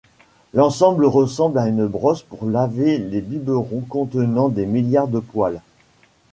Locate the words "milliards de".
4.65-5.19